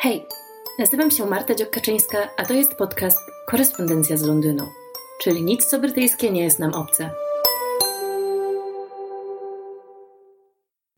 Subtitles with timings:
[0.00, 0.26] Hej,
[0.78, 4.64] nazywam się Marta Dziokaczyńska, a to jest podcast Korespondencja z Londynu,
[5.22, 7.10] czyli nic co brytyjskie nie jest nam obce.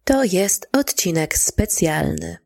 [0.04, 2.36] To jest odcinek specjalny.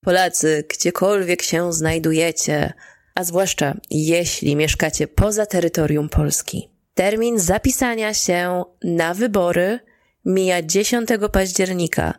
[0.00, 2.72] Polacy, gdziekolwiek się znajdujecie,
[3.14, 9.78] a zwłaszcza jeśli mieszkacie poza terytorium Polski, termin zapisania się na wybory
[10.24, 12.14] mija 10 października,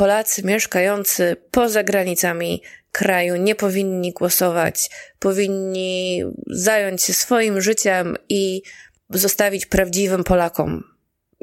[0.00, 2.62] Polacy mieszkający poza granicami
[2.92, 8.62] kraju nie powinni głosować, powinni zająć się swoim życiem i
[9.10, 10.84] zostawić prawdziwym Polakom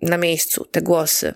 [0.01, 1.33] na miejscu te głosy.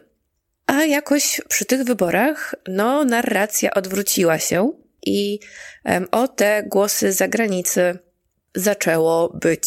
[0.65, 4.71] A jakoś przy tych wyborach, no, narracja odwróciła się
[5.05, 5.39] i
[6.11, 7.99] o te głosy zagranicy
[8.55, 9.65] zaczęło być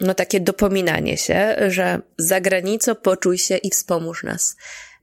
[0.00, 4.56] no takie dopominanie się, że za granicą poczuj się i wspomóż nas.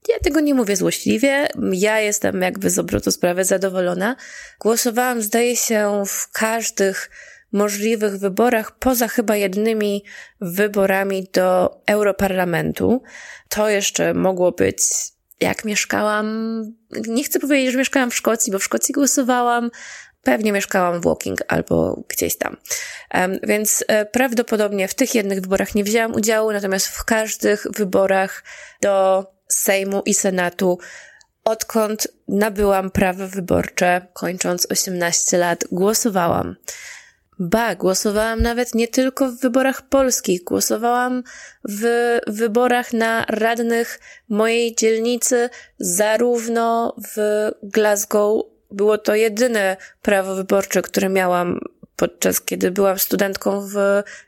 [0.10, 1.48] Ja tego nie mówię złośliwie.
[1.72, 4.16] Ja jestem jakby z obrotu sprawy zadowolona.
[4.60, 7.10] Głosowałam, zdaje się, w każdych
[7.52, 10.04] możliwych wyborach, poza chyba jednymi
[10.42, 13.02] wyborami do Europarlamentu.
[13.50, 14.82] To jeszcze mogło być,
[15.40, 16.28] jak mieszkałam,
[17.08, 19.72] nie chcę powiedzieć, że mieszkałam w Szkocji, bo w Szkocji głosowałam,
[20.24, 22.58] pewnie mieszkałam w Walking albo gdzieś tam.
[23.44, 28.44] Więc e, prawdopodobnie w tych jednych wyborach nie wzięłam udziału, natomiast w każdych wyborach
[28.82, 30.78] do Sejmu i Senatu,
[31.44, 36.56] odkąd nabyłam prawo wyborcze, kończąc 18 lat, głosowałam.
[37.40, 41.24] Ba, głosowałam nawet nie tylko w wyborach polskich, głosowałam
[41.70, 41.84] w
[42.28, 44.00] wyborach na radnych
[44.30, 45.50] mojej dzielnicy,
[45.80, 48.44] zarówno w Glasgow.
[48.72, 51.60] Było to jedyne prawo wyborcze, które miałam
[52.00, 53.76] podczas kiedy byłam studentką w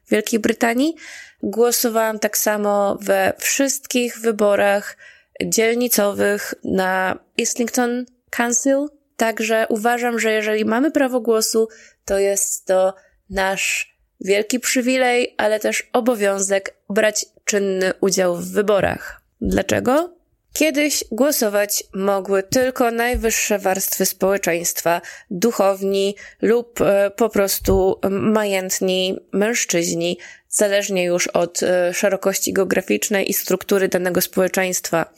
[0.09, 0.96] Wielkiej Brytanii.
[1.44, 4.98] Głosowałam tak samo we wszystkich wyborach
[5.46, 8.88] dzielnicowych na Islington Council.
[9.18, 11.68] Także uważam, że jeżeli mamy prawo głosu,
[12.06, 12.94] to jest to
[13.30, 19.22] nasz wielki przywilej, ale też obowiązek brać czynny udział w wyborach.
[19.42, 20.21] Dlaczego?
[20.54, 30.18] Kiedyś głosować mogły tylko najwyższe warstwy społeczeństwa, duchowni lub e, po prostu majętni mężczyźni,
[30.50, 35.14] zależnie już od e, szerokości geograficznej i struktury danego społeczeństwa.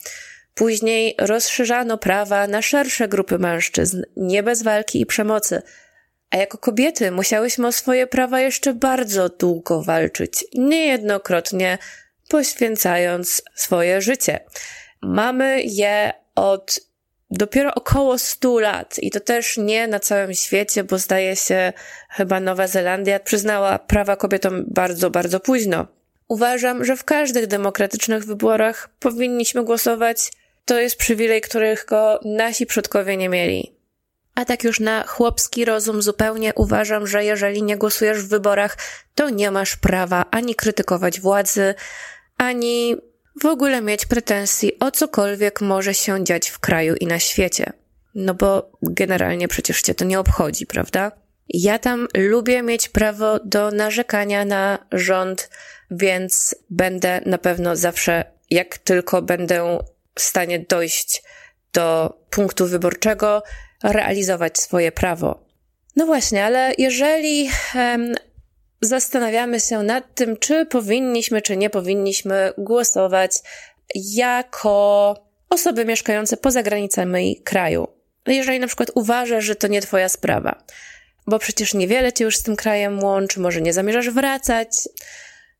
[0.54, 5.62] Później rozszerzano prawa na szersze grupy mężczyzn, nie bez walki i przemocy.
[6.30, 11.78] A jako kobiety musiałyśmy o swoje prawa jeszcze bardzo długo walczyć, niejednokrotnie
[12.28, 14.40] poświęcając swoje życie.
[15.04, 16.80] Mamy je od
[17.30, 21.72] dopiero około 100 lat i to też nie na całym świecie, bo zdaje się
[22.10, 25.86] chyba Nowa Zelandia przyznała prawa kobietom bardzo, bardzo późno.
[26.28, 30.32] Uważam, że w każdych demokratycznych wyborach powinniśmy głosować.
[30.64, 31.86] To jest przywilej, których
[32.24, 33.74] nasi przodkowie nie mieli.
[34.34, 38.78] A tak już na chłopski rozum zupełnie uważam, że jeżeli nie głosujesz w wyborach,
[39.14, 41.74] to nie masz prawa ani krytykować władzy,
[42.38, 42.96] ani
[43.42, 47.72] w ogóle mieć pretensji o cokolwiek może się dziać w kraju i na świecie.
[48.14, 51.12] No bo generalnie przecież cię to nie obchodzi, prawda?
[51.48, 55.50] Ja tam lubię mieć prawo do narzekania na rząd,
[55.90, 59.78] więc będę na pewno zawsze, jak tylko będę
[60.14, 61.22] w stanie dojść
[61.72, 63.42] do punktu wyborczego,
[63.82, 65.44] realizować swoje prawo.
[65.96, 68.14] No właśnie, ale jeżeli um,
[68.84, 73.32] zastanawiamy się nad tym, czy powinniśmy, czy nie powinniśmy głosować
[73.94, 75.16] jako
[75.50, 77.88] osoby mieszkające poza granicami kraju.
[78.26, 80.64] Jeżeli na przykład uważasz, że to nie twoja sprawa,
[81.26, 84.68] bo przecież niewiele cię już z tym krajem łączy, może nie zamierzasz wracać.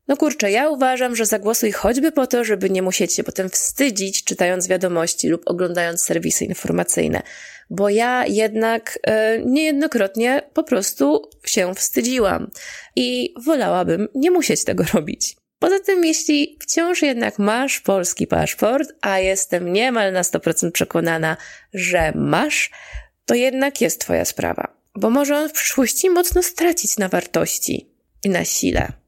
[0.07, 4.23] No kurczę, ja uważam, że zagłosuj choćby po to, żeby nie musieć się potem wstydzić,
[4.23, 7.21] czytając wiadomości lub oglądając serwisy informacyjne,
[7.69, 12.51] bo ja jednak e, niejednokrotnie po prostu się wstydziłam
[12.95, 15.35] i wolałabym nie musieć tego robić.
[15.59, 21.37] Poza tym, jeśli wciąż jednak masz polski paszport, a jestem niemal na 100% przekonana,
[21.73, 22.71] że masz,
[23.25, 27.89] to jednak jest Twoja sprawa, bo może on w przyszłości mocno stracić na wartości
[28.23, 29.04] i na sile.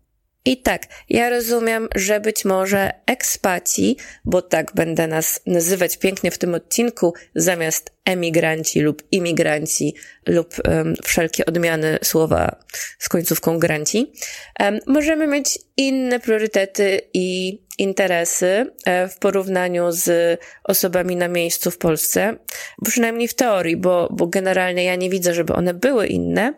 [0.48, 6.38] I tak, ja rozumiem, że być może ekspaci, bo tak będę nas nazywać pięknie w
[6.38, 9.96] tym odcinku, zamiast emigranci lub imigranci
[10.26, 12.56] lub um, wszelkie odmiany słowa
[13.00, 14.12] z końcówką granci,
[14.60, 21.78] um, możemy mieć inne priorytety i interesy e, w porównaniu z osobami na miejscu w
[21.78, 22.38] Polsce,
[22.84, 26.54] przynajmniej w teorii, bo, bo generalnie ja nie widzę, żeby one były inne,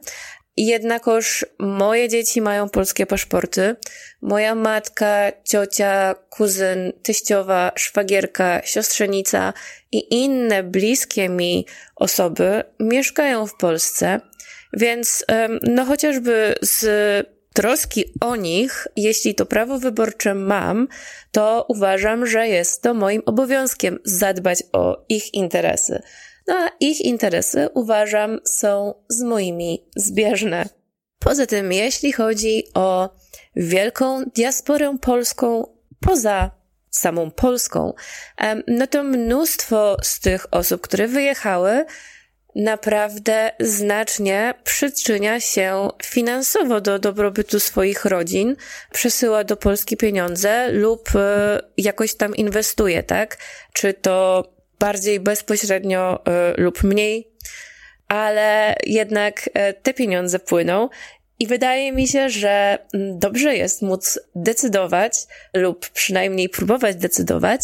[0.58, 3.76] Jednakoż moje dzieci mają polskie paszporty.
[4.22, 9.54] Moja matka, ciocia, kuzyn, teściowa, szwagierka, siostrzenica
[9.92, 11.66] i inne bliskie mi
[11.96, 14.20] osoby mieszkają w Polsce,
[14.74, 15.26] więc
[15.62, 20.88] no chociażby z troski o nich, jeśli to prawo wyborcze mam,
[21.32, 26.02] to uważam, że jest to moim obowiązkiem zadbać o ich interesy.
[26.50, 30.66] No a ich interesy uważam są z moimi zbieżne.
[31.20, 33.10] Poza tym, jeśli chodzi o
[33.56, 35.66] wielką diasporę polską
[36.00, 36.52] poza
[36.90, 37.94] samą Polską,
[38.68, 41.86] no to mnóstwo z tych osób, które wyjechały,
[42.56, 48.56] naprawdę znacznie przyczynia się finansowo do dobrobytu swoich rodzin,
[48.92, 53.38] przesyła do Polski pieniądze lub e, jakoś tam inwestuje, tak?
[53.74, 54.44] Czy to
[54.80, 56.24] bardziej bezpośrednio
[56.58, 57.32] y, lub mniej,
[58.08, 60.90] ale jednak y, te pieniądze płyną
[61.40, 65.14] i wydaje mi się, że mm, dobrze jest móc decydować
[65.54, 67.62] lub przynajmniej próbować decydować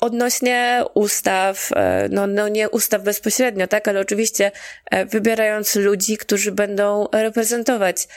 [0.00, 4.50] odnośnie ustaw, e, no, no nie ustaw bezpośrednio, tak, ale oczywiście
[4.90, 8.08] e, wybierając ludzi, którzy będą reprezentować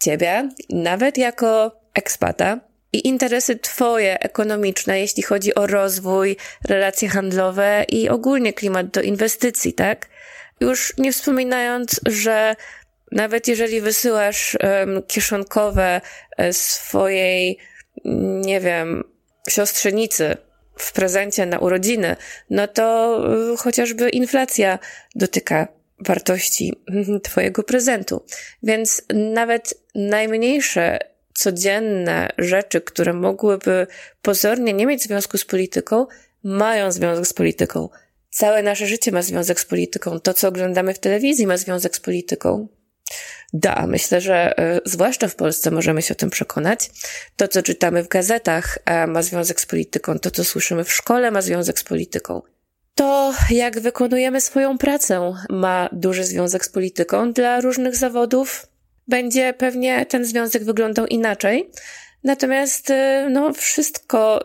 [0.00, 2.60] ciebie, nawet jako ekspata,
[2.92, 6.36] i interesy Twoje ekonomiczne, jeśli chodzi o rozwój,
[6.68, 10.08] relacje handlowe i ogólnie klimat do inwestycji, tak?
[10.60, 12.56] Już nie wspominając, że
[13.12, 16.00] nawet jeżeli wysyłasz um, kieszonkowe
[16.36, 17.58] e, swojej,
[18.44, 19.04] nie wiem,
[19.48, 20.36] siostrzenicy
[20.76, 22.16] w prezencie na urodziny,
[22.50, 23.18] no to
[23.52, 24.78] y, chociażby inflacja
[25.14, 25.68] dotyka
[25.98, 26.72] wartości
[27.24, 28.24] Twojego prezentu.
[28.62, 30.98] Więc nawet najmniejsze
[31.34, 33.86] codzienne rzeczy, które mogłyby
[34.22, 36.06] pozornie nie mieć związku z polityką,
[36.42, 37.88] mają związek z polityką.
[38.30, 40.20] Całe nasze życie ma związek z polityką.
[40.20, 42.68] To, co oglądamy w telewizji, ma związek z polityką.
[43.52, 46.90] Da, myślę, że y, zwłaszcza w Polsce możemy się o tym przekonać.
[47.36, 50.18] To, co czytamy w gazetach, y, ma związek z polityką.
[50.18, 52.42] To, co słyszymy w szkole, ma związek z polityką.
[52.94, 57.32] To, jak wykonujemy swoją pracę, ma duży związek z polityką.
[57.32, 58.66] Dla różnych zawodów
[59.08, 61.70] będzie pewnie ten związek wyglądał inaczej.
[62.24, 64.40] Natomiast, y, no, wszystko,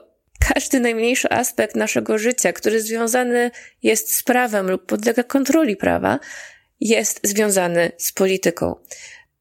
[0.53, 3.51] każdy najmniejszy aspekt naszego życia, który związany
[3.83, 6.19] jest z prawem lub podlega kontroli prawa,
[6.79, 8.75] jest związany z polityką.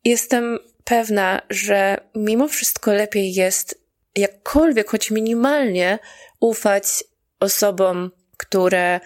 [0.04, 5.98] Jestem pewna, że mimo wszystko lepiej jest jakkolwiek, choć minimalnie
[6.40, 6.84] ufać
[7.40, 9.00] osobom, które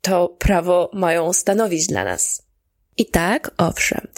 [0.00, 2.42] to prawo mają stanowić dla nas.
[2.96, 4.08] I tak, owszem,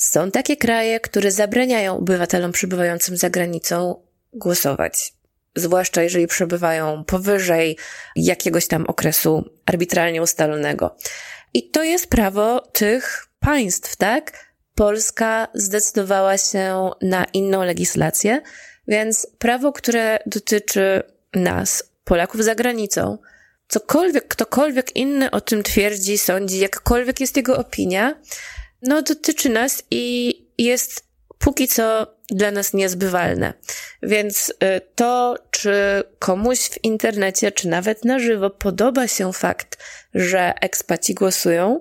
[0.00, 4.02] są takie kraje, które zabraniają obywatelom przebywającym za granicą
[4.32, 5.12] głosować.
[5.56, 7.76] Zwłaszcza jeżeli przebywają powyżej
[8.16, 10.96] jakiegoś tam okresu arbitralnie ustalonego.
[11.54, 14.32] I to jest prawo tych państw, tak?
[14.74, 18.42] Polska zdecydowała się na inną legislację,
[18.88, 21.02] więc prawo, które dotyczy
[21.34, 23.18] nas, Polaków za granicą,
[23.68, 28.14] cokolwiek ktokolwiek inny o tym twierdzi, sądzi, jakkolwiek jest jego opinia,
[28.82, 31.04] no dotyczy nas i jest
[31.38, 33.54] póki co dla nas niezbywalne.
[34.02, 34.54] Więc y,
[34.94, 35.72] to, czy
[36.18, 39.78] komuś w internecie, czy nawet na żywo podoba się fakt,
[40.14, 41.80] że ekspaci głosują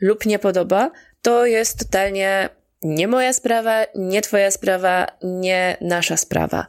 [0.00, 0.90] lub nie podoba,
[1.22, 2.48] to jest totalnie
[2.82, 6.66] nie moja sprawa, nie twoja sprawa, nie nasza sprawa.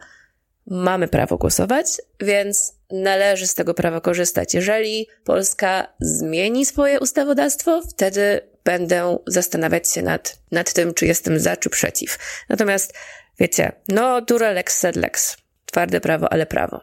[0.67, 1.87] Mamy prawo głosować,
[2.19, 4.53] więc należy z tego prawa korzystać.
[4.53, 11.57] Jeżeli Polska zmieni swoje ustawodawstwo, wtedy będę zastanawiać się nad, nad tym, czy jestem za,
[11.57, 12.17] czy przeciw.
[12.49, 12.93] Natomiast,
[13.39, 15.37] wiecie, no dura lex sed lex.
[15.65, 16.81] Twarde prawo, ale prawo.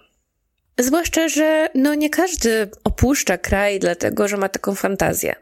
[0.78, 5.34] Zwłaszcza, że no nie każdy opuszcza kraj dlatego, że ma taką fantazję.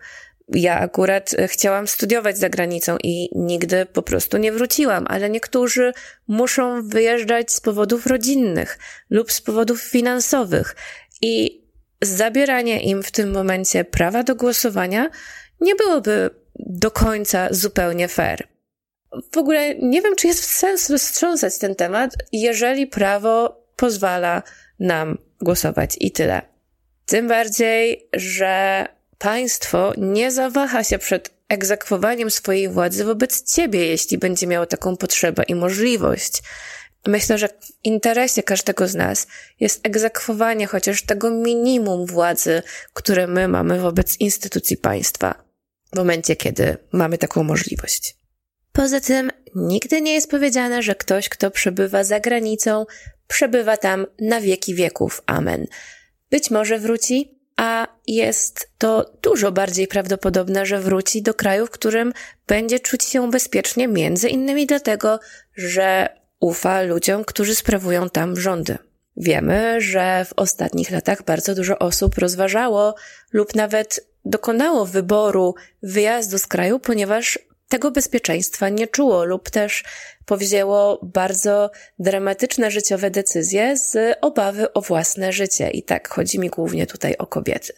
[0.49, 5.93] Ja akurat chciałam studiować za granicą i nigdy po prostu nie wróciłam, ale niektórzy
[6.29, 8.79] muszą wyjeżdżać z powodów rodzinnych
[9.11, 10.77] lub z powodów finansowych
[11.23, 11.65] i
[12.03, 15.11] zabieranie im w tym momencie prawa do głosowania
[15.61, 18.49] nie byłoby do końca zupełnie fair.
[19.33, 24.43] W ogóle nie wiem, czy jest sens roztrząsać ten temat, jeżeli prawo pozwala
[24.81, 26.43] nam głosować i tyle.
[27.07, 28.87] Tym bardziej, że
[29.19, 35.43] państwo nie zawaha się przed egzekwowaniem swojej władzy wobec ciebie, jeśli będzie miało taką potrzebę
[35.43, 36.43] i możliwość.
[37.07, 39.27] Myślę, że w interesie każdego z nas
[39.61, 42.63] jest egzekwowanie chociaż tego minimum władzy,
[42.93, 45.50] które my mamy wobec instytucji państwa
[45.93, 48.17] w momencie, kiedy mamy taką możliwość.
[48.73, 52.87] Poza tym, nigdy nie jest powiedziane, że ktoś, kto przebywa za granicą,
[53.27, 55.23] przebywa tam na wieki wieków.
[55.27, 55.67] Amen.
[56.31, 62.13] Być może wróci, a jest to dużo bardziej prawdopodobne, że wróci do kraju, w którym
[62.47, 65.21] będzie czuć się bezpiecznie, między innymi dlatego,
[65.57, 66.09] że
[66.41, 68.79] ufa ludziom, którzy sprawują tam rządy.
[69.17, 72.95] Wiemy, że w ostatnich latach bardzo dużo osób rozważało
[73.33, 79.85] lub nawet dokonało wyboru wyjazdu z kraju, ponieważ tego bezpieczeństwa nie czuło lub też
[80.27, 85.71] powzięło bardzo dramatyczne życiowe decyzje z obawy o własne życie.
[85.71, 87.73] I tak chodzi mi głównie tutaj o kobiety.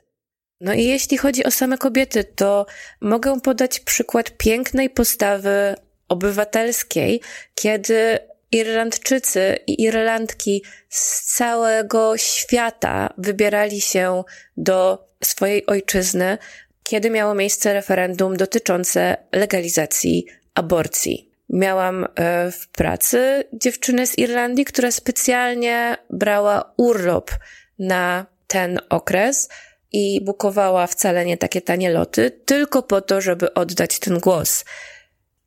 [0.61, 2.67] No i jeśli chodzi o same kobiety, to
[3.01, 5.75] mogę podać przykład pięknej postawy
[6.09, 7.21] obywatelskiej,
[7.55, 8.19] kiedy
[8.53, 14.25] Irlandczycy i Irlandki z całego świata wybierali się
[14.57, 16.39] do swojej ojczyzny,
[16.83, 21.31] kiedy miało miejsce referendum dotyczące legalizacji aborcji.
[21.49, 27.31] Miałam e, w pracy dziewczynę z Irlandii, która specjalnie brała urlop
[27.79, 29.49] na ten okres
[29.93, 34.65] i bukowała wcale nie takie tanie loty, tylko po to, żeby oddać ten głos.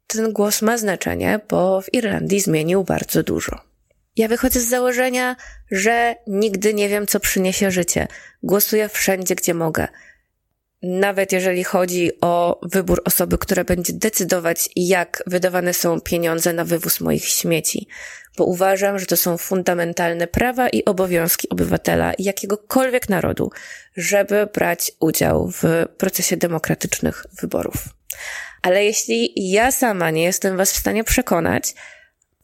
[0.07, 3.59] Ten głos ma znaczenie, bo w Irlandii zmienił bardzo dużo.
[4.15, 5.35] Ja wychodzę z założenia,
[5.71, 8.07] że nigdy nie wiem, co przyniesie życie.
[8.43, 9.87] Głosuję wszędzie, gdzie mogę.
[10.83, 17.01] Nawet jeżeli chodzi o wybór osoby, która będzie decydować, jak wydawane są pieniądze na wywóz
[17.01, 17.87] moich śmieci,
[18.37, 23.51] bo uważam, że to są fundamentalne prawa i obowiązki obywatela jakiegokolwiek narodu,
[23.95, 25.63] żeby brać udział w
[25.97, 27.75] procesie demokratycznych wyborów.
[28.61, 31.73] Ale jeśli ja sama nie jestem Was w stanie przekonać,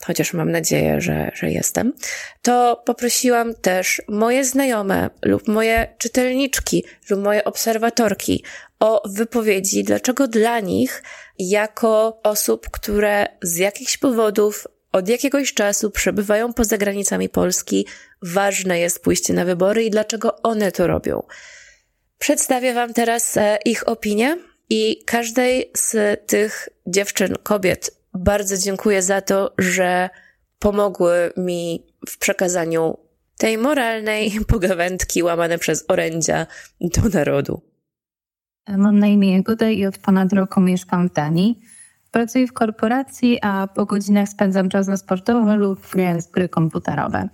[0.05, 1.93] chociaż mam nadzieję, że, że jestem,
[2.41, 8.43] to poprosiłam też moje znajome lub moje czytelniczki lub moje obserwatorki
[8.79, 11.03] o wypowiedzi, dlaczego dla nich,
[11.39, 17.87] jako osób, które z jakichś powodów od jakiegoś czasu przebywają poza granicami Polski,
[18.21, 21.23] ważne jest pójście na wybory i dlaczego one to robią.
[22.19, 24.37] Przedstawię Wam teraz e, ich opinię
[24.73, 25.95] i każdej z
[26.27, 30.09] tych dziewczyn, kobiet, bardzo dziękuję za to, że
[30.59, 32.97] pomogły mi w przekazaniu
[33.37, 36.47] tej moralnej pogawędki łamane przez orędzia
[36.81, 37.61] do narodu.
[38.77, 41.59] Mam na imię Jagoda i od ponad roku mieszkam w Danii.
[42.11, 47.29] Pracuję w korporacji, a po godzinach spędzam czas na sportowe lub grając gry komputerowe.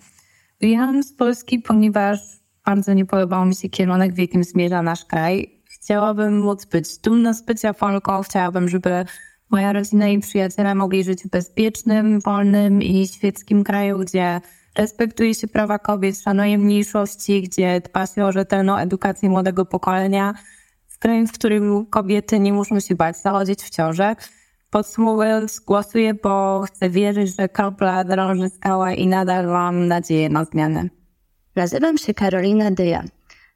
[0.62, 2.20] Wyjechałam z Polski, ponieważ
[2.65, 5.57] bardzo nie podobał mi się kierunek, w jakim zmierza nasz kraj.
[5.88, 9.06] Chciałabym móc być dumna z bycia Polką, chciałabym, żeby
[9.50, 14.41] moja rodzina i przyjaciele mogli żyć w bezpiecznym, wolnym i świeckim kraju, gdzie
[14.77, 20.34] respektuje się prawa kobiet, szanuje mniejszości, gdzie dba się o rzetelną edukację młodego pokolenia,
[20.88, 24.15] w kraju, w którym kobiety nie muszą się bać zachodzić w ciążę.
[24.70, 30.89] Podsumowując, głosuję, bo chcę wierzyć, że kropla drąży skałę i nadal mam nadzieję na zmianę.
[31.56, 33.03] Nazywam się Karolina Dyja.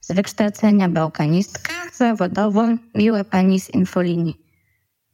[0.01, 2.63] Z wykształcenia bałkanistka, zawodowo
[2.95, 4.41] miła pani z infolinii.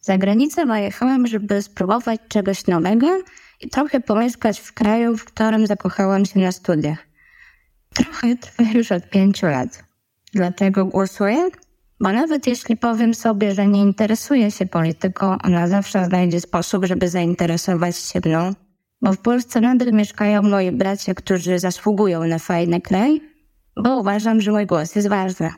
[0.02, 3.08] Za granicę wyjechałam, żeby spróbować czegoś nowego
[3.62, 7.08] i trochę pomieszkać w kraju, w którym zakochałam się na studiach.
[7.94, 9.84] Trochę trwa już od pięciu lat.
[10.34, 11.50] Dlaczego głosuję?
[12.00, 17.10] Bo nawet jeśli powiem sobie, że nie interesuję się polityką, ona zawsze znajdzie sposób, żeby
[17.10, 18.54] zainteresować się mną.
[19.02, 23.22] Bo w Polsce nadal mieszkają moi bracia, którzy zasługują na fajny kraj,
[23.84, 25.52] bo uważam, że mój głos jest ważny.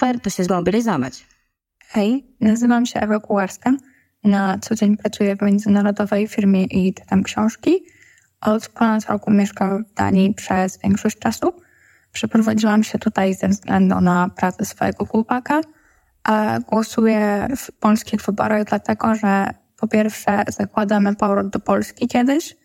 [0.00, 1.26] Warto się zmobilizować.
[1.88, 3.72] Hej, nazywam się Ewa Kułarska.
[4.24, 7.84] Na co dzień pracuję w międzynarodowej firmie i czytam książki.
[8.40, 11.54] Od ponad roku mieszkam w Danii przez większość czasu.
[12.12, 15.60] Przeprowadziłam się tutaj ze względu na pracę swojego chłopaka,
[16.24, 22.56] a głosuję w polskich wyborach dlatego, że po pierwsze zakładamy powrót do Polski kiedyś,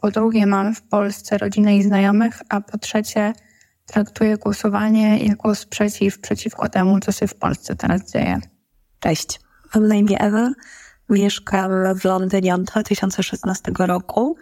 [0.00, 3.32] po drugie mam w Polsce rodzinę i znajomych, a po trzecie
[3.90, 8.40] traktuję głosowanie jako sprzeciw przeciwko temu, co się w Polsce teraz dzieje.
[9.00, 9.40] Cześć,
[9.74, 10.50] mam na imię Ewa,
[11.08, 14.36] mieszkam w Londynie od 2016 roku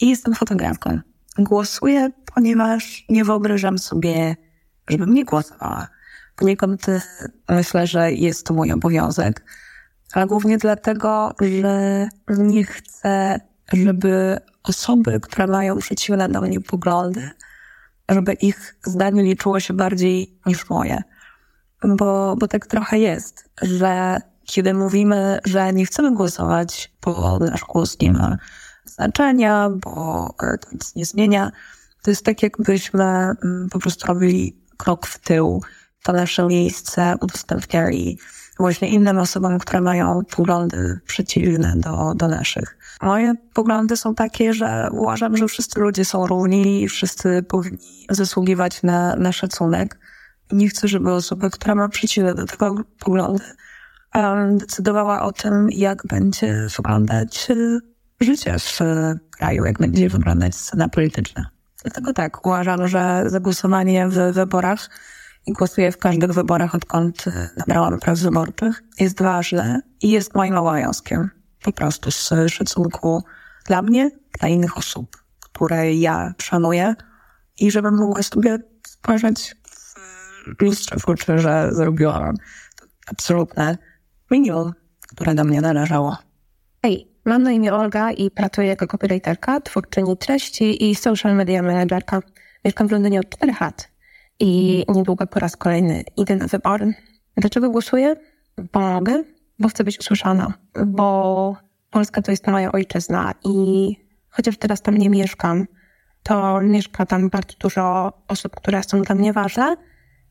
[0.00, 1.00] i jestem fotografką.
[1.38, 4.36] Głosuję, ponieważ nie wyobrażam sobie,
[4.88, 5.88] żebym nie głosowała.
[6.36, 6.86] Poniekąd
[7.48, 9.44] myślę, że jest to mój obowiązek,
[10.12, 13.40] ale głównie dlatego, że nie chcę,
[13.72, 17.30] żeby osoby, które mają przeciwne do mnie poglądy,
[18.12, 21.02] żeby ich zdanie liczyło się bardziej niż moje.
[21.96, 28.00] Bo, bo tak trochę jest, że kiedy mówimy, że nie chcemy głosować, bo nasz głos
[28.00, 28.36] nie ma
[28.84, 31.52] znaczenia, bo to nic nie zmienia,
[32.02, 35.62] to jest tak, jakbyśmy mm, po prostu robili krok w tył.
[36.02, 38.18] To nasze miejsce udostępniali
[38.58, 42.78] właśnie innym osobom, które mają poglądy przeciwne do, do naszych.
[43.02, 48.82] Moje poglądy są takie, że uważam, że wszyscy ludzie są równi i wszyscy powinni zasługiwać
[48.82, 49.98] na, na szacunek.
[50.52, 53.44] Nie chcę, żeby osoba, która ma przeciwne do tego poglądy,
[54.52, 57.78] decydowała o tym, jak będzie wyglądać e,
[58.20, 58.78] życie w
[59.30, 61.50] kraju, jak będzie wyglądać scena polityczna.
[61.82, 64.90] Dlatego tak, uważam, że zagłosowanie w wyborach
[65.46, 70.56] i głosuję w każdych wyborach, odkąd e, nabrałam praw wyborczych, jest ważne i jest moim
[70.56, 71.30] obowiązkiem.
[71.62, 73.22] Po prostu z szacunku
[73.66, 76.94] dla mnie, dla innych osób, które ja szanuję
[77.60, 79.56] i żebym mogła sobie spojrzeć
[80.58, 82.34] w lustrze w oczy, że zrobiłam
[83.06, 83.78] absolutne
[84.30, 84.72] minimum,
[85.08, 86.16] które do mnie należało.
[86.82, 92.20] Hej, mam na imię Olga i pracuję jako copywriterka, twórczyni treści i social media managerka.
[92.64, 93.91] Mieszkam w Londynie od 4 lat
[94.40, 96.94] i niedługo po raz kolejny idę na wybory.
[97.36, 98.16] Dlaczego głosuję?
[98.72, 99.24] Bo mogę,
[99.58, 100.52] bo chcę być usłyszana,
[100.86, 101.56] bo
[101.90, 103.96] Polska to jest moja ojczyzna i
[104.28, 105.66] chociaż teraz tam nie mieszkam,
[106.22, 109.76] to mieszka tam bardzo dużo osób, które są dla mnie ważne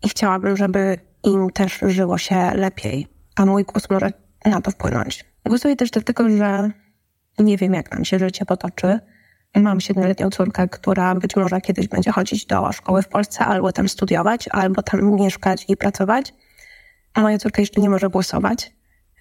[0.03, 4.11] i chciałabym, żeby im też żyło się lepiej, a mój głos może
[4.45, 5.25] na to wpłynąć.
[5.45, 6.71] Głosuję też dlatego, że
[7.39, 8.99] nie wiem, jak nam się życie potoczy.
[9.55, 13.89] Mam siedmioletnią córkę, która być może kiedyś będzie chodzić do szkoły w Polsce, albo tam
[13.89, 16.33] studiować, albo tam mieszkać i pracować.
[17.13, 18.71] A moja córka jeszcze nie może głosować,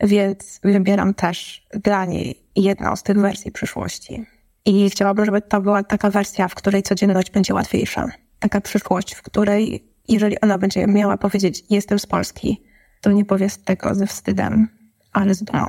[0.00, 4.26] więc wybieram też dla niej jedną z tych wersji przyszłości.
[4.64, 8.08] I chciałabym, żeby to była taka wersja, w której codzienność będzie łatwiejsza.
[8.38, 12.62] Taka przyszłość, w której, jeżeli ona będzie miała powiedzieć, jestem z Polski,
[13.00, 14.68] to nie powie tego ze wstydem,
[15.12, 15.66] ale z dumą.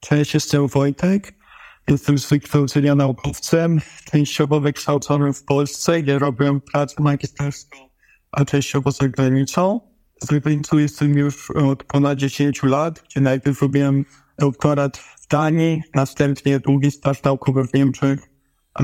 [0.00, 1.41] Cześć, jestem Wojtek.
[1.88, 7.78] Jestem z wykształcenia naukowcem, częściowo wykształcony w Polsce, gdzie robiłem pracę magisterską,
[8.32, 9.80] a częściowo za granicą.
[10.22, 14.04] Z granicą jestem już od ponad 10 lat, gdzie najpierw robiłem
[14.38, 18.20] doktorat w Danii, następnie długi staż naukowy w Niemczech.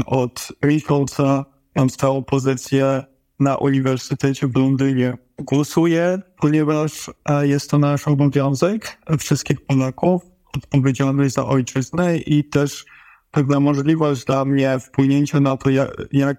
[0.06, 1.44] Od miesiąca
[1.76, 3.04] mam stałą pozycję
[3.40, 5.14] na Uniwersytecie w Londynie.
[5.38, 7.10] Głosuję, ponieważ
[7.42, 10.22] jest to nasz obowiązek wszystkich Polaków,
[10.56, 12.84] odpowiedzialność za ojczyznę i też
[13.30, 16.36] pewna możliwość dla mnie wpłynięcia na to, jak, jak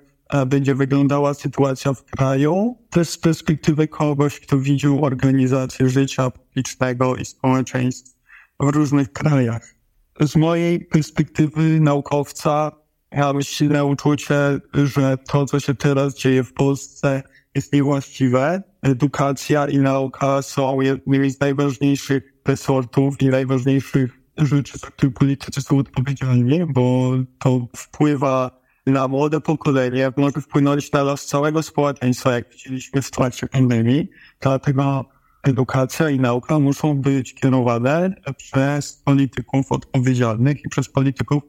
[0.48, 7.26] będzie wyglądała sytuacja w kraju, też z perspektywy kogoś, kto widział organizację życia publicznego i
[7.26, 8.16] społeczeństw
[8.60, 9.76] w różnych krajach.
[10.20, 12.72] Z mojej perspektywy naukowca
[13.18, 17.24] mam silne uczucie, że to, co się teraz dzieje w Polsce,
[17.56, 18.64] jest niewłaściwe.
[18.82, 25.78] Edukacja i nauka są jednymi z najważniejszych resortów i najważniejszych rzeczy, za które politycy są
[25.78, 33.02] odpowiedzialni, bo to wpływa na młode pokolenie, może wpłynąć na los całego społeczeństwa, jak widzieliśmy
[33.02, 34.10] w trakcie pandemii.
[34.40, 35.06] Dlatego
[35.44, 41.44] edukacja i nauka muszą być kierowane przez polityków odpowiedzialnych i przez polityków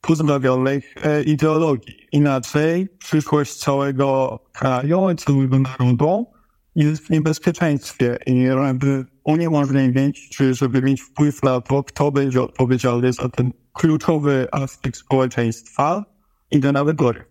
[0.00, 1.96] pozbawionych e, ideologii.
[2.12, 6.26] Inaczej przyszłość całego kraju i całego narodu
[6.74, 13.12] jest w niebezpieczeństwie i żeby uniemożliwić, czy żeby mieć wpływ na to, kto będzie odpowiedzialny
[13.12, 16.04] za ten kluczowy aspekt społeczeństwa,
[16.50, 17.24] idę na wybory.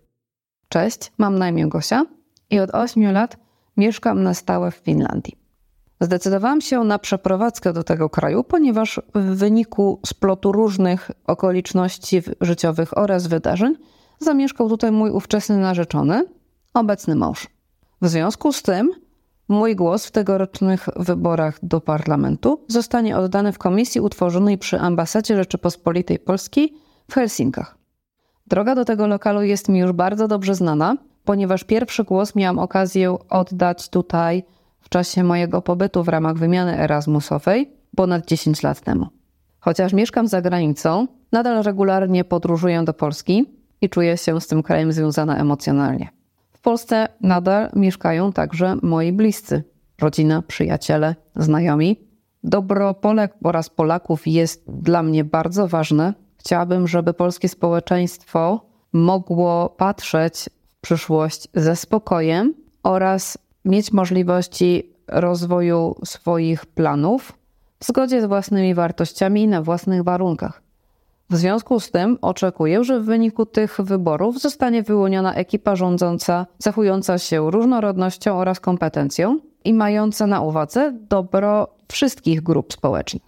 [0.69, 2.05] Cześć, mam na imię Gosia
[2.49, 3.37] i od 8 lat
[3.77, 5.37] mieszkam na stałe w Finlandii.
[6.01, 13.27] Zdecydowałam się na przeprowadzkę do tego kraju, ponieważ w wyniku splotu różnych okoliczności życiowych oraz
[13.27, 13.75] wydarzeń
[14.19, 16.25] zamieszkał tutaj mój ówczesny narzeczony,
[16.73, 17.47] obecny mąż.
[18.01, 19.04] W związku z tym
[19.47, 26.19] mój głos w tegorocznych wyborach do parlamentu zostanie oddany w komisji utworzonej przy Ambasadzie Rzeczypospolitej
[26.19, 26.73] Polskiej
[27.11, 27.77] w Helsinkach.
[28.47, 33.17] Droga do tego lokalu jest mi już bardzo dobrze znana, ponieważ pierwszy głos miałam okazję
[33.29, 34.43] oddać tutaj
[34.79, 39.07] w czasie mojego pobytu w ramach wymiany Erasmusowej ponad 10 lat temu.
[39.59, 43.45] Chociaż mieszkam za granicą, nadal regularnie podróżuję do Polski
[43.81, 46.09] i czuję się z tym krajem związana emocjonalnie.
[46.65, 49.63] Polsce nadal mieszkają także moi bliscy,
[50.01, 51.99] rodzina, przyjaciele, znajomi.
[52.43, 56.13] Dobro Polek oraz Polaków jest dla mnie bardzo ważne.
[56.37, 66.65] Chciałabym, żeby polskie społeczeństwo mogło patrzeć w przyszłość ze spokojem oraz mieć możliwości rozwoju swoich
[66.65, 67.33] planów
[67.79, 70.64] w zgodzie z własnymi wartościami i na własnych warunkach.
[71.29, 77.17] W związku z tym oczekuję, że w wyniku tych wyborów zostanie wyłoniona ekipa rządząca, zachująca
[77.17, 83.23] się różnorodnością oraz kompetencją i mająca na uwadze dobro wszystkich grup społecznych.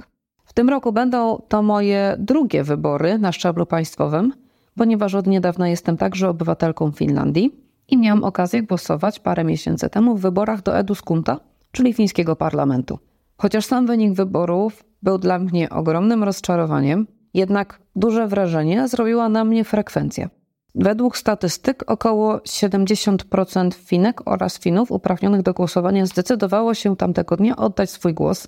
[0.46, 4.34] W tym roku będą to moje drugie wybory na szczeblu państwowym,
[4.76, 7.56] ponieważ od niedawna jestem także obywatelką Finlandii
[7.88, 11.40] i miałam okazję głosować parę miesięcy temu w wyborach do Eduskunta,
[11.72, 13.00] czyli fińskiego parlamentu.
[13.38, 19.64] Chociaż sam wynik wyborów był dla mnie ogromnym rozczarowaniem, jednak duże wrażenie zrobiła na mnie
[19.64, 20.30] frekwencja.
[20.76, 27.90] Według statystyk około 70% Finek oraz Finów uprawnionych do głosowania zdecydowało się tamtego dnia oddać
[27.90, 28.48] swój głos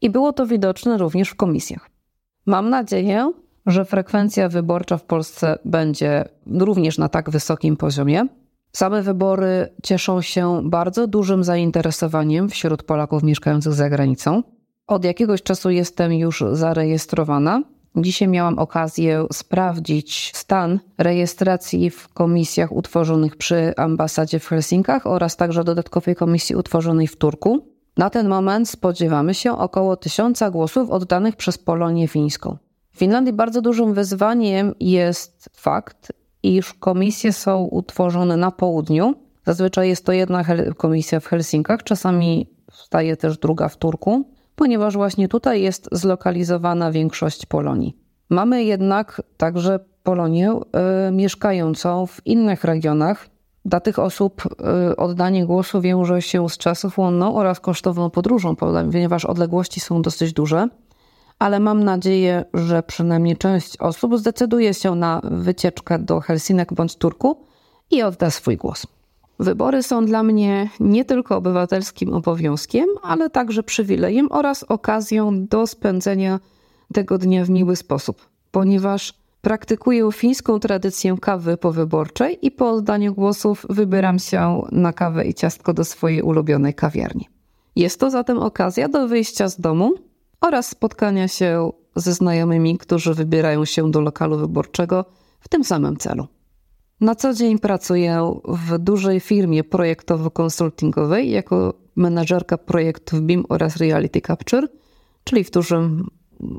[0.00, 1.90] i było to widoczne również w komisjach.
[2.46, 3.32] Mam nadzieję,
[3.66, 8.26] że frekwencja wyborcza w Polsce będzie również na tak wysokim poziomie.
[8.72, 14.42] Same wybory cieszą się bardzo dużym zainteresowaniem wśród Polaków mieszkających za granicą.
[14.86, 17.62] Od jakiegoś czasu jestem już zarejestrowana
[18.02, 25.64] Dzisiaj miałam okazję sprawdzić stan rejestracji w komisjach utworzonych przy ambasadzie w Helsinkach oraz także
[25.64, 27.66] dodatkowej komisji utworzonej w Turku.
[27.96, 32.56] Na ten moment spodziewamy się około tysiąca głosów oddanych przez Polonię fińską.
[32.92, 39.14] W Finlandii bardzo dużym wyzwaniem jest fakt, iż komisje są utworzone na południu.
[39.46, 40.44] Zazwyczaj jest to jedna
[40.76, 47.46] komisja w Helsinkach, czasami staje też druga w Turku ponieważ właśnie tutaj jest zlokalizowana większość
[47.46, 47.96] Polonii.
[48.30, 50.52] Mamy jednak także Polonię
[51.08, 53.28] y, mieszkającą w innych regionach.
[53.64, 54.42] Dla tych osób
[54.90, 60.68] y, oddanie głosu wiąże się z czasochłonną oraz kosztowną podróżą, ponieważ odległości są dosyć duże.
[61.38, 67.44] Ale mam nadzieję, że przynajmniej część osób zdecyduje się na wycieczkę do Helsinek bądź Turku
[67.90, 68.97] i odda swój głos.
[69.38, 76.40] Wybory są dla mnie nie tylko obywatelskim obowiązkiem, ale także przywilejem oraz okazją do spędzenia
[76.92, 83.66] tego dnia w miły sposób, ponieważ praktykuję fińską tradycję kawy powyborczej i po oddaniu głosów
[83.70, 87.28] wybieram się na kawę i ciastko do swojej ulubionej kawiarni.
[87.76, 89.92] Jest to zatem okazja do wyjścia z domu
[90.40, 95.04] oraz spotkania się ze znajomymi, którzy wybierają się do lokalu wyborczego
[95.40, 96.26] w tym samym celu.
[97.00, 104.68] Na co dzień pracuję w dużej firmie projektowo-konsultingowej jako menadżerka projektów BIM oraz Reality Capture,
[105.24, 106.08] czyli w dużym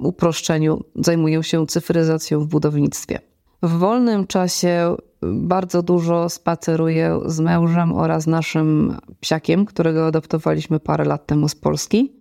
[0.01, 3.19] uproszczeniu zajmuję się cyfryzacją w budownictwie.
[3.63, 11.25] W wolnym czasie bardzo dużo spaceruję z mężem oraz naszym psiakiem, którego adoptowaliśmy parę lat
[11.25, 12.13] temu z Polski,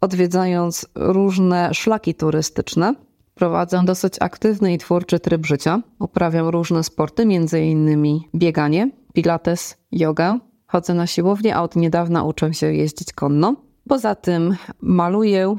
[0.00, 2.94] odwiedzając różne szlaki turystyczne–
[3.38, 5.82] Prowadzę dosyć aktywny i twórczy tryb życia.
[5.98, 8.20] Uprawiam różne sporty, m.in.
[8.34, 10.38] bieganie, pilates, jogę.
[10.66, 13.56] Chodzę na siłownię, a od niedawna uczę się jeździć konno.
[13.88, 15.56] Poza tym maluję,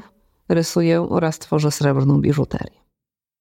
[0.48, 2.87] rysuję oraz tworzę srebrną biżuterię.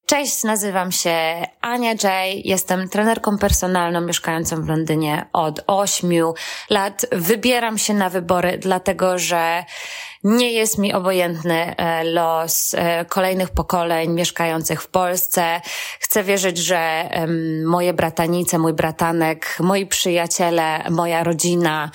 [0.09, 1.15] Cześć, nazywam się
[1.61, 2.03] Ania J.
[2.43, 6.33] Jestem trenerką personalną mieszkającą w Londynie od ośmiu
[6.69, 7.05] lat.
[7.11, 9.63] Wybieram się na wybory, dlatego że
[10.23, 15.61] nie jest mi obojętny e, los e, kolejnych pokoleń mieszkających w Polsce.
[15.99, 17.09] Chcę wierzyć, że
[17.65, 21.91] moje bratanice, mój bratanek, moi przyjaciele, moja rodzina,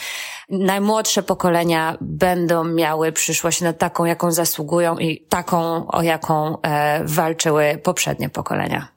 [0.53, 7.81] najmłodsze pokolenia będą miały przyszłość na taką, jaką zasługują i taką, o jaką e, walczyły
[7.83, 8.89] poprzednie pokolenia.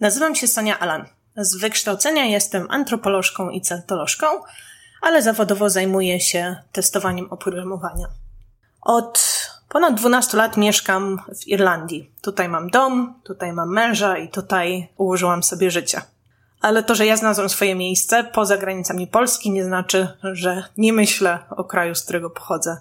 [0.00, 1.04] Nazywam się Sonia Alan.
[1.36, 4.26] Z wykształcenia jestem antropolożką i celtolożką,
[5.02, 8.06] ale zawodowo zajmuję się testowaniem oprogramowania.
[8.80, 9.34] Od
[9.68, 12.10] ponad 12 lat mieszkam w Irlandii.
[12.22, 16.02] Tutaj mam dom, tutaj mam męża i tutaj ułożyłam sobie życie.
[16.64, 21.38] Ale to, że ja znalazłam swoje miejsce poza granicami Polski, nie znaczy, że nie myślę
[21.50, 22.76] o kraju, z którego pochodzę.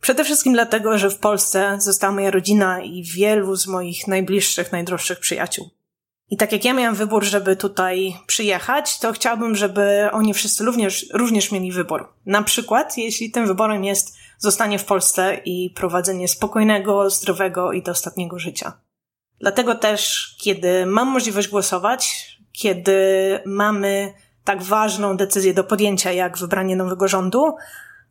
[0.00, 5.18] Przede wszystkim dlatego, że w Polsce została moja rodzina i wielu z moich najbliższych, najdroższych
[5.18, 5.70] przyjaciół.
[6.30, 11.06] I tak jak ja miałam wybór, żeby tutaj przyjechać, to chciałabym, żeby oni wszyscy również,
[11.14, 12.12] również mieli wybór.
[12.26, 18.38] Na przykład, jeśli tym wyborem jest zostanie w Polsce i prowadzenie spokojnego, zdrowego i dostatniego
[18.38, 18.72] życia.
[19.40, 23.00] Dlatego też, kiedy mam możliwość głosować, kiedy
[23.46, 27.56] mamy tak ważną decyzję do podjęcia, jak wybranie nowego rządu,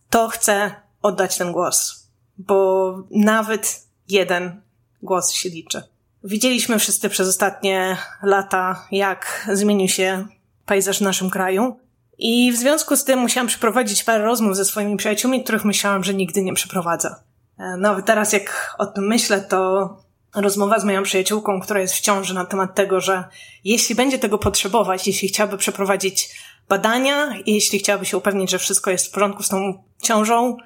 [0.10, 2.08] to chcę oddać ten głos,
[2.38, 4.62] bo nawet jeden
[5.02, 5.84] głos się liczy.
[6.24, 10.28] Widzieliśmy wszyscy przez ostatnie lata, jak zmienił się
[10.66, 11.80] pejzaż w naszym kraju.
[12.18, 16.14] I w związku z tym musiałam przeprowadzić parę rozmów ze swoimi przyjaciółmi, których myślałam, że
[16.14, 17.16] nigdy nie przeprowadzę.
[17.60, 19.90] E, no, teraz jak o tym myślę, to
[20.36, 23.24] rozmowa z moją przyjaciółką, która jest w ciąży na temat tego, że
[23.64, 26.30] jeśli będzie tego potrzebować, jeśli chciałaby przeprowadzić
[26.70, 30.58] badania, jeśli chciałaby się upewnić, że wszystko jest w porządku z tą ciążą,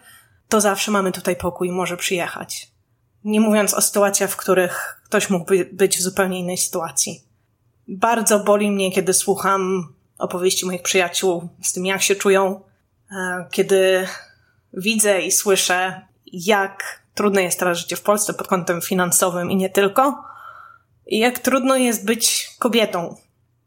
[0.50, 2.72] to zawsze mamy tutaj pokój może przyjechać.
[3.24, 7.24] Nie mówiąc o sytuacjach, w których ktoś mógłby być w zupełnie innej sytuacji.
[7.88, 12.62] Bardzo boli mnie, kiedy słucham opowieści moich przyjaciół z tym, jak się czują,
[13.12, 14.08] e, kiedy
[14.74, 16.02] widzę i słyszę,
[16.34, 20.24] jak trudne jest teraz życie w Polsce pod kątem finansowym i nie tylko,
[21.08, 23.16] i jak trudno jest być kobietą.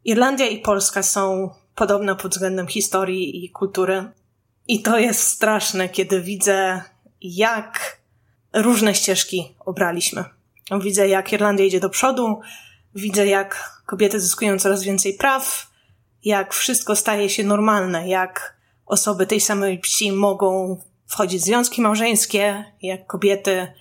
[0.05, 4.05] Irlandia i Polska są podobne pod względem historii i kultury.
[4.69, 6.83] I to jest straszne, kiedy widzę,
[7.21, 7.99] jak
[8.53, 10.25] różne ścieżki obraliśmy.
[10.81, 12.41] Widzę, jak Irlandia idzie do przodu,
[12.95, 15.71] widzę, jak kobiety zyskują coraz więcej praw,
[16.25, 22.65] jak wszystko staje się normalne, jak osoby tej samej płci mogą wchodzić w związki małżeńskie,
[22.83, 23.73] jak kobiety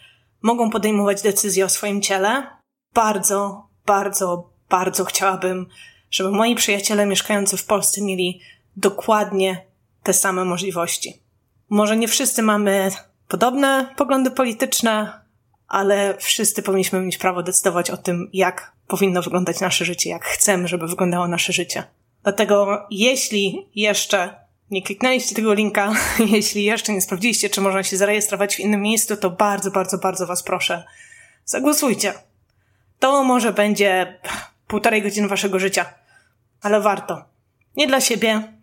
[0.42, 2.48] mogą podejmować decyzje o swoim ciele.
[2.94, 5.68] Bardzo, bardzo, bardzo chciałabym,
[6.12, 8.42] żeby moi przyjaciele mieszkający w Polsce mieli
[8.78, 9.66] dokładnie
[10.04, 11.22] te same możliwości.
[11.70, 12.92] Może nie wszyscy mamy
[13.28, 15.22] podobne poglądy polityczne,
[15.68, 20.68] ale wszyscy powinniśmy mieć prawo decydować o tym, jak powinno wyglądać nasze życie, jak chcemy,
[20.68, 21.84] żeby wyglądało nasze życie.
[22.24, 24.43] Dlatego, jeśli jeszcze
[24.74, 25.94] nie kliknęliście tego linka,
[26.36, 30.28] jeśli jeszcze nie sprawdziliście, czy można się zarejestrować w innym miejscu, to bardzo, bardzo, bardzo
[30.28, 30.84] Was proszę,
[31.46, 32.14] zagłosujcie.
[33.00, 34.20] To może będzie
[34.68, 35.86] półtorej godziny Waszego życia,
[36.62, 37.26] ale warto.
[37.76, 38.54] Nie dla siebie,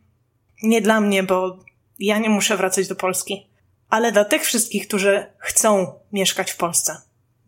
[0.63, 1.59] nie dla mnie, bo
[1.99, 3.47] ja nie muszę wracać do Polski,
[3.91, 6.97] ale dla tych wszystkich, którzy chcą mieszkać w Polsce.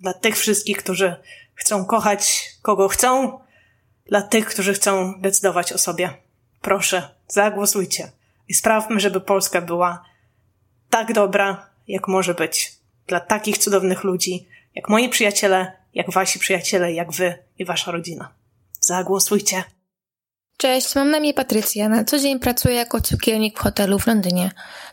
[0.01, 1.17] Dla tych wszystkich, którzy
[1.55, 3.39] chcą kochać kogo chcą,
[4.07, 6.11] dla tych, którzy chcą decydować o sobie.
[6.61, 8.13] Proszę, zagłosujcie
[8.53, 10.05] i sprawmy, żeby Polska była
[10.91, 12.73] tak dobra, jak może być.
[13.07, 18.35] Dla takich cudownych ludzi, jak moi przyjaciele, jak wasi przyjaciele, jak wy i wasza rodzina.
[18.81, 19.65] Zagłosujcie.
[20.57, 21.89] Cześć, mam na imię Patrycja.
[21.89, 24.51] Na co dzień pracuję jako cukiernik w hotelu w Londynie.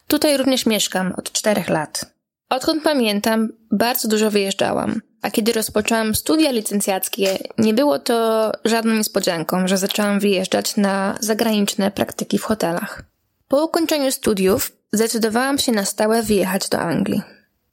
[0.07, 2.05] Tutaj również mieszkam od czterech lat.
[2.49, 5.01] Odkąd pamiętam, bardzo dużo wyjeżdżałam.
[5.21, 11.91] A kiedy rozpoczęłam studia licencjackie, nie było to żadną niespodzianką, że zaczęłam wyjeżdżać na zagraniczne
[11.91, 13.08] praktyki w hotelach.
[13.49, 17.21] Po ukończeniu studiów zdecydowałam się na stałe wyjechać do Anglii.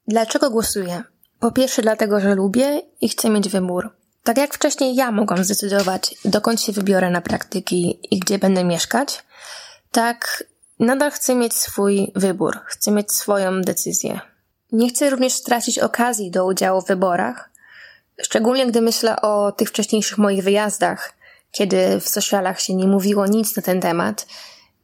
[0.09, 1.03] Dlaczego głosuję?
[1.41, 3.91] Po pierwsze dlatego, że lubię i chcę mieć wybór.
[4.25, 9.25] Tak jak wcześniej ja mogłam zdecydować, dokąd się wybiorę na praktyki i gdzie będę mieszkać,
[9.93, 10.45] tak
[10.79, 14.21] nadal chcę mieć swój wybór, chcę mieć swoją decyzję.
[14.73, 17.51] Nie chcę również stracić okazji do udziału w wyborach,
[18.23, 21.13] szczególnie gdy myślę o tych wcześniejszych moich wyjazdach,
[21.53, 24.27] kiedy w socialach się nie mówiło nic na ten temat,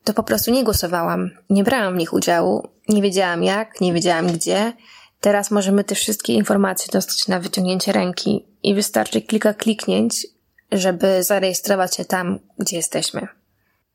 [0.05, 4.27] to po prostu nie głosowałam, nie brałam w nich udziału, nie wiedziałam jak, nie wiedziałam
[4.27, 4.73] gdzie.
[5.21, 10.27] Teraz możemy te wszystkie informacje dostać na wyciągnięcie ręki i wystarczy kilka kliknięć,
[10.73, 13.29] żeby zarejestrować się tam, gdzie jesteśmy.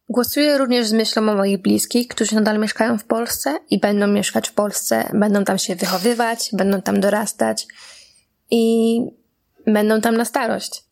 [0.09, 4.49] Głosuję również z myślą o moich bliskich, którzy nadal mieszkają w Polsce i będą mieszkać
[4.49, 7.67] w Polsce, będą tam się wychowywać, będą tam dorastać
[8.51, 8.99] i
[9.67, 10.83] będą tam na starość.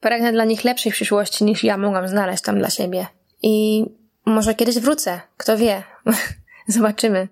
[0.00, 3.06] Pragnę dla nich lepszej przyszłości niż ja mogłam znaleźć tam dla siebie.
[3.42, 3.84] I
[4.28, 5.82] może kiedyś wrócę, kto wie.
[6.68, 7.28] Zobaczymy.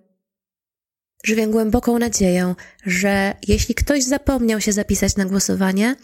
[1.24, 2.54] Żywię głęboką nadzieję,
[2.84, 5.96] że jeśli ktoś zapomniał się zapisać na głosowanie,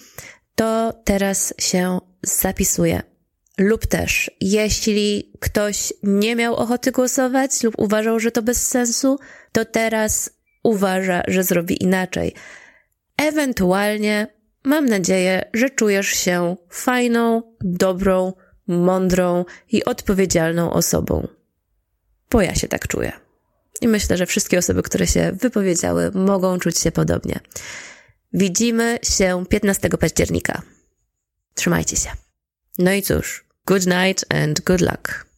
[0.55, 3.03] to teraz się zapisuje.
[3.59, 9.19] Lub też, jeśli ktoś nie miał ochoty głosować lub uważał, że to bez sensu,
[9.53, 10.31] to teraz
[10.63, 12.35] uważa, że zrobi inaczej.
[13.17, 14.27] Ewentualnie
[14.65, 18.33] mam nadzieję, że czujesz się fajną, dobrą,
[18.67, 21.29] mądrą i odpowiedzialną osobą.
[22.31, 23.13] Bo ja się tak czuję.
[23.81, 27.41] I myślę, że wszystkie osoby, które się wypowiedziały, mogą czuć się podobnie.
[28.33, 30.63] Widzimy się 15 października.
[31.55, 32.11] Trzymajcie się.
[32.79, 35.32] No i cóż, good night and good luck.